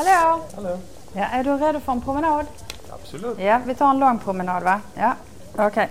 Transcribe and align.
Hallå! 0.00 0.40
Hallå. 0.54 0.78
Ja, 1.12 1.24
är 1.24 1.44
du 1.44 1.50
redo 1.50 1.80
för 1.80 1.92
en 1.92 2.00
promenad? 2.00 2.46
Absolut. 2.90 3.38
Ja, 3.40 3.60
vi 3.66 3.74
tar 3.74 3.90
en 3.90 3.98
lång 3.98 4.18
promenad 4.18 4.62
va? 4.62 4.80
Ja, 4.94 5.14
okej. 5.56 5.88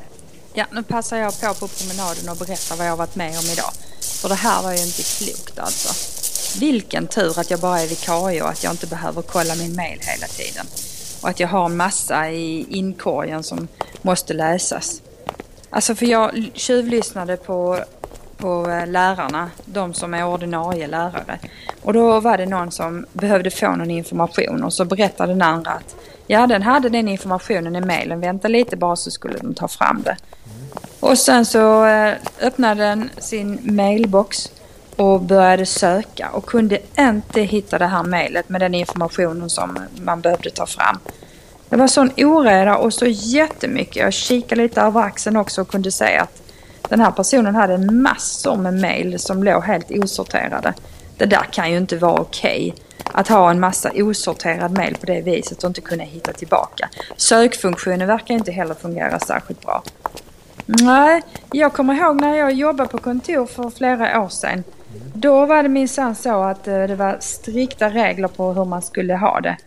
Ja, 0.53 0.65
nu 0.71 0.83
passar 0.83 1.17
jag 1.17 1.41
på 1.41 1.53
på 1.53 1.67
promenaden 1.67 2.29
och 2.29 2.37
berättar 2.37 2.75
vad 2.75 2.85
jag 2.85 2.91
har 2.91 2.97
varit 2.97 3.15
med 3.15 3.29
om 3.29 3.45
idag. 3.53 3.71
För 4.21 4.29
det 4.29 4.35
här 4.35 4.63
var 4.63 4.71
ju 4.71 4.77
inte 4.77 5.03
klokt 5.03 5.59
alltså. 5.59 5.89
Vilken 6.59 7.07
tur 7.07 7.39
att 7.39 7.51
jag 7.51 7.59
bara 7.59 7.81
är 7.81 7.87
vikarie 7.87 8.43
och 8.43 8.49
att 8.49 8.63
jag 8.63 8.73
inte 8.73 8.87
behöver 8.87 9.21
kolla 9.21 9.55
min 9.55 9.75
mail 9.75 9.99
hela 10.01 10.27
tiden. 10.27 10.65
Och 11.21 11.29
att 11.29 11.39
jag 11.39 11.47
har 11.47 11.65
en 11.65 11.77
massa 11.77 12.29
i 12.29 12.65
inkorgen 12.69 13.43
som 13.43 13.67
måste 14.01 14.33
läsas. 14.33 15.01
Alltså 15.69 15.95
för 15.95 16.05
jag 16.05 16.51
tjuvlyssnade 16.53 17.37
på, 17.37 17.79
på 18.39 18.69
eh, 18.69 18.87
lärarna, 18.87 19.49
de 19.65 19.93
som 19.93 20.13
är 20.13 20.25
ordinarie 20.25 20.87
lärare. 20.87 21.39
Och 21.81 21.93
då 21.93 22.19
var 22.19 22.37
det 22.37 22.45
någon 22.45 22.71
som 22.71 23.05
behövde 23.13 23.51
få 23.51 23.75
någon 23.75 23.91
information 23.91 24.63
och 24.63 24.73
så 24.73 24.85
berättade 24.85 25.33
den 25.33 25.41
andra 25.41 25.71
att 25.71 25.95
ja, 26.27 26.47
den 26.47 26.61
hade 26.61 26.89
den 26.89 27.07
informationen 27.07 27.75
i 27.75 27.81
mejlen. 27.81 28.21
vänta 28.21 28.47
lite 28.47 28.77
bara 28.77 28.95
så 28.95 29.11
skulle 29.11 29.37
de 29.37 29.53
ta 29.53 29.67
fram 29.67 30.01
det. 30.05 30.17
Och 30.99 31.17
sen 31.17 31.45
så 31.45 31.85
eh, 31.85 32.13
öppnade 32.41 32.83
den 32.83 33.09
sin 33.17 33.59
mailbox 33.63 34.51
och 34.95 35.21
började 35.21 35.65
söka 35.65 36.29
och 36.29 36.45
kunde 36.45 36.79
inte 36.99 37.41
hitta 37.41 37.77
det 37.77 37.85
här 37.85 38.03
mejlet 38.03 38.49
med 38.49 38.61
den 38.61 38.73
informationen 38.73 39.49
som 39.49 39.79
man 40.01 40.21
behövde 40.21 40.49
ta 40.49 40.65
fram. 40.65 40.99
Det 41.69 41.75
var 41.75 41.87
sån 41.87 42.11
oreda 42.17 42.77
och 42.77 42.93
så 42.93 43.05
jättemycket. 43.07 43.95
Jag 43.95 44.13
kikade 44.13 44.61
lite 44.61 44.81
över 44.81 45.01
axeln 45.01 45.37
också 45.37 45.61
och 45.61 45.67
kunde 45.67 45.91
se 45.91 46.17
att 46.17 46.41
den 46.89 46.99
här 46.99 47.11
personen 47.11 47.55
hade 47.55 47.77
massor 47.77 48.55
med 48.55 48.73
mejl 48.73 49.19
som 49.19 49.43
låg 49.43 49.63
helt 49.63 49.91
osorterade. 49.91 50.73
Det 51.17 51.25
där 51.25 51.47
kan 51.51 51.71
ju 51.71 51.77
inte 51.77 51.97
vara 51.97 52.21
okej. 52.21 52.75
Att 53.11 53.27
ha 53.27 53.51
en 53.51 53.59
massa 53.59 53.91
osorterad 53.95 54.71
mejl 54.71 54.95
på 54.95 55.05
det 55.05 55.21
viset 55.21 55.63
och 55.63 55.67
inte 55.67 55.81
kunna 55.81 56.03
hitta 56.03 56.33
tillbaka. 56.33 56.89
Sökfunktionen 57.17 58.07
verkar 58.07 58.33
inte 58.33 58.51
heller 58.51 58.73
fungera 58.73 59.19
särskilt 59.19 59.61
bra. 59.61 59.83
Nej, 60.65 61.21
jag 61.51 61.73
kommer 61.73 61.93
ihåg 61.93 62.21
när 62.21 62.35
jag 62.35 62.51
jobbade 62.53 62.89
på 62.89 62.97
kontor 62.97 63.45
för 63.45 63.69
flera 63.69 64.21
år 64.21 64.29
sedan. 64.29 64.63
Då 65.13 65.45
var 65.45 65.63
det 65.63 65.69
minsann 65.69 66.15
så 66.15 66.43
att 66.43 66.67
eh, 66.67 66.83
det 66.83 66.95
var 66.95 67.17
strikta 67.19 67.89
regler 67.89 68.27
på 68.27 68.53
hur 68.53 68.65
man 68.65 68.81
skulle 68.81 69.15
ha 69.15 69.41
det. 69.41 69.57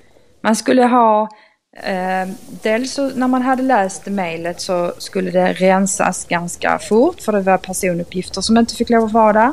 Man 0.40 0.56
skulle 0.56 0.84
ha 0.84 1.28
Eh, 1.76 2.28
dels 2.62 2.92
så, 2.92 3.10
när 3.10 3.28
man 3.28 3.42
hade 3.42 3.62
läst 3.62 4.06
mejlet 4.06 4.60
så 4.60 4.92
skulle 4.98 5.30
det 5.30 5.52
rensas 5.52 6.24
ganska 6.24 6.78
fort 6.78 7.20
för 7.20 7.32
det 7.32 7.40
var 7.40 7.58
personuppgifter 7.58 8.40
som 8.40 8.58
inte 8.58 8.74
fick 8.74 8.90
lov 8.90 9.04
att 9.04 9.12
vara 9.12 9.32
där. 9.32 9.52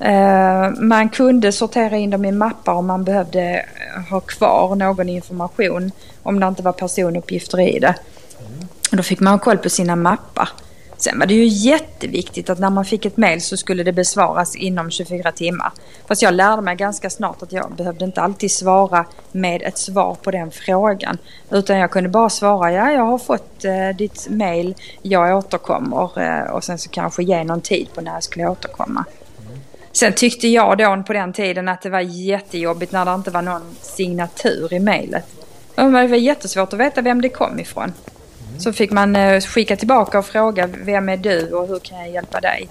Eh, 0.00 0.70
man 0.80 1.08
kunde 1.08 1.52
sortera 1.52 1.96
in 1.96 2.10
dem 2.10 2.24
i 2.24 2.32
mappar 2.32 2.72
om 2.72 2.86
man 2.86 3.04
behövde 3.04 3.40
eh, 3.40 4.02
ha 4.10 4.20
kvar 4.20 4.74
någon 4.74 5.08
information 5.08 5.92
om 6.22 6.40
det 6.40 6.46
inte 6.46 6.62
var 6.62 6.72
personuppgifter 6.72 7.60
i 7.60 7.78
det. 7.78 7.94
Då 8.90 9.02
fick 9.02 9.20
man 9.20 9.32
ha 9.32 9.38
koll 9.38 9.58
på 9.58 9.70
sina 9.70 9.96
mappar. 9.96 10.48
Sen 11.00 11.18
var 11.18 11.26
det 11.26 11.34
ju 11.34 11.46
jätteviktigt 11.46 12.50
att 12.50 12.58
när 12.58 12.70
man 12.70 12.84
fick 12.84 13.04
ett 13.04 13.16
mail 13.16 13.40
så 13.40 13.56
skulle 13.56 13.82
det 13.82 13.92
besvaras 13.92 14.56
inom 14.56 14.90
24 14.90 15.32
timmar. 15.32 15.72
Fast 16.08 16.22
jag 16.22 16.34
lärde 16.34 16.62
mig 16.62 16.76
ganska 16.76 17.10
snart 17.10 17.42
att 17.42 17.52
jag 17.52 17.72
behövde 17.76 18.04
inte 18.04 18.20
alltid 18.20 18.50
svara 18.50 19.06
med 19.32 19.62
ett 19.62 19.78
svar 19.78 20.16
på 20.22 20.30
den 20.30 20.50
frågan. 20.50 21.18
Utan 21.50 21.78
jag 21.78 21.90
kunde 21.90 22.08
bara 22.08 22.30
svara 22.30 22.72
ja, 22.72 22.92
jag 22.92 23.04
har 23.04 23.18
fått 23.18 23.64
eh, 23.64 23.96
ditt 23.98 24.26
mail, 24.30 24.74
jag 25.02 25.38
återkommer 25.38 26.22
eh, 26.22 26.50
och 26.50 26.64
sen 26.64 26.78
så 26.78 26.90
kanske 26.90 27.22
ge 27.22 27.44
någon 27.44 27.60
tid 27.60 27.88
på 27.94 28.00
när 28.00 28.12
jag 28.12 28.22
skulle 28.22 28.48
återkomma. 28.48 29.04
Sen 29.92 30.12
tyckte 30.12 30.48
jag 30.48 30.78
då 30.78 31.02
på 31.06 31.12
den 31.12 31.32
tiden 31.32 31.68
att 31.68 31.82
det 31.82 31.90
var 31.90 32.00
jättejobbigt 32.00 32.92
när 32.92 33.04
det 33.04 33.14
inte 33.14 33.30
var 33.30 33.42
någon 33.42 33.76
signatur 33.82 34.72
i 34.72 34.78
mejlet. 34.78 35.24
Det 35.74 35.88
var 35.88 36.02
jättesvårt 36.02 36.72
att 36.72 36.80
veta 36.80 37.00
vem 37.02 37.20
det 37.20 37.28
kom 37.28 37.60
ifrån. 37.60 37.92
Så 38.58 38.72
fick 38.72 38.90
man 38.90 39.16
eh, 39.16 39.40
skicka 39.40 39.76
tillbaka 39.76 40.18
och 40.18 40.26
fråga 40.26 40.66
vem 40.66 41.08
är 41.08 41.16
du 41.16 41.52
och 41.52 41.68
hur 41.68 41.78
kan 41.78 41.98
jag 41.98 42.10
hjälpa 42.10 42.40
dig? 42.40 42.68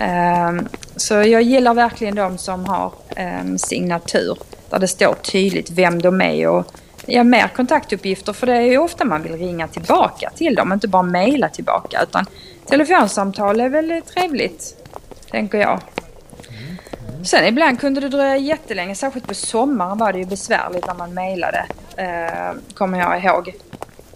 Um, 0.00 0.68
så 0.96 1.14
jag 1.14 1.42
gillar 1.42 1.74
verkligen 1.74 2.14
de 2.14 2.38
som 2.38 2.64
har 2.64 2.92
um, 3.16 3.58
signatur 3.58 4.38
där 4.70 4.78
det 4.78 4.88
står 4.88 5.14
tydligt 5.14 5.70
vem 5.70 6.02
de 6.02 6.20
är 6.20 6.48
och 6.48 6.66
ja, 7.06 7.24
mer 7.24 7.48
kontaktuppgifter 7.48 8.32
för 8.32 8.46
det 8.46 8.56
är 8.56 8.60
ju 8.62 8.78
ofta 8.78 9.04
man 9.04 9.22
vill 9.22 9.32
ringa 9.32 9.68
tillbaka 9.68 10.30
till 10.36 10.54
dem, 10.54 10.72
inte 10.72 10.88
bara 10.88 11.02
mejla 11.02 11.48
tillbaka 11.48 12.02
utan 12.02 12.26
telefonsamtal 12.66 13.60
är 13.60 13.68
väl 13.68 14.02
trevligt, 14.14 14.74
tänker 15.30 15.58
jag. 15.58 15.80
Sen 17.24 17.46
ibland 17.46 17.80
kunde 17.80 18.00
det 18.00 18.08
dröja 18.08 18.36
jättelänge, 18.36 18.94
särskilt 18.94 19.26
på 19.26 19.34
sommaren 19.34 19.98
var 19.98 20.12
det 20.12 20.18
ju 20.18 20.24
besvärligt 20.24 20.86
när 20.86 20.94
man 20.94 21.14
mejlade, 21.14 21.66
uh, 21.98 22.74
kommer 22.74 22.98
jag 22.98 23.24
ihåg. 23.24 23.54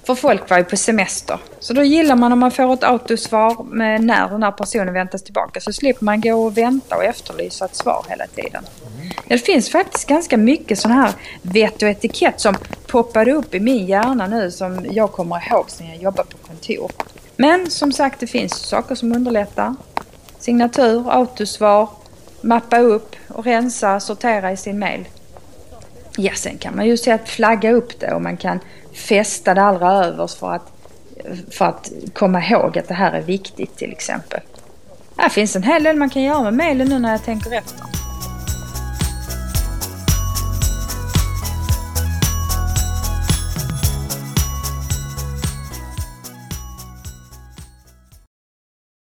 För 0.04 0.14
folk 0.14 0.50
var 0.50 0.58
ju 0.58 0.64
på 0.64 0.76
semester. 0.76 1.38
Så 1.60 1.72
då 1.72 1.82
gillar 1.82 2.16
man 2.16 2.32
om 2.32 2.38
man 2.38 2.50
får 2.50 2.72
ett 2.74 2.84
autosvar 2.84 3.64
med 3.64 4.04
när 4.04 4.28
den 4.28 4.42
här 4.42 4.52
personen 4.52 4.94
väntas 4.94 5.22
tillbaka. 5.22 5.60
Så 5.60 5.72
slipper 5.72 6.04
man 6.04 6.20
gå 6.20 6.44
och 6.44 6.58
vänta 6.58 6.96
och 6.96 7.04
efterlysa 7.04 7.64
ett 7.64 7.76
svar 7.76 8.06
hela 8.08 8.26
tiden. 8.26 8.64
Det 9.28 9.38
finns 9.38 9.70
faktiskt 9.70 10.08
ganska 10.08 10.36
mycket 10.36 10.78
sån 10.78 10.90
här 10.90 11.12
vett 11.42 11.82
och 11.82 11.88
etikett 11.88 12.40
som 12.40 12.54
poppade 12.86 13.32
upp 13.32 13.54
i 13.54 13.60
min 13.60 13.86
hjärna 13.86 14.26
nu 14.26 14.50
som 14.50 14.86
jag 14.90 15.12
kommer 15.12 15.46
ihåg 15.50 15.70
sen 15.70 15.88
jag 15.88 15.96
jobbade 15.96 16.28
på 16.28 16.46
kontor. 16.46 16.90
Men 17.36 17.70
som 17.70 17.92
sagt, 17.92 18.20
det 18.20 18.26
finns 18.26 18.52
saker 18.52 18.94
som 18.94 19.12
underlättar. 19.12 19.74
Signatur, 20.38 21.10
autosvar, 21.10 21.88
mappa 22.40 22.78
upp 22.78 23.16
och 23.28 23.44
rensa, 23.44 24.00
sortera 24.00 24.52
i 24.52 24.56
sin 24.56 24.78
mail. 24.78 25.04
Ja, 26.16 26.32
sen 26.34 26.58
kan 26.58 26.76
man 26.76 26.86
ju 26.86 26.96
se 26.96 27.10
att 27.10 27.28
flagga 27.28 27.72
upp 27.72 28.00
det 28.00 28.14
och 28.14 28.22
man 28.22 28.36
kan 28.36 28.60
fästa 28.92 29.54
det 29.54 29.62
allra 29.62 29.92
överst 30.04 30.38
för 30.38 30.52
att, 30.52 30.72
för 31.50 31.64
att 31.64 31.92
komma 32.12 32.44
ihåg 32.44 32.78
att 32.78 32.88
det 32.88 32.94
här 32.94 33.12
är 33.12 33.22
viktigt 33.22 33.76
till 33.76 33.92
exempel. 33.92 34.40
Här 35.16 35.28
finns 35.28 35.56
en 35.56 35.62
hel 35.62 35.82
del 35.82 35.96
man 35.96 36.10
kan 36.10 36.22
göra 36.22 36.42
med 36.42 36.54
mejlen 36.54 36.88
nu 36.88 36.98
när 36.98 37.10
jag 37.10 37.24
tänker 37.24 37.52
efter. 37.52 37.91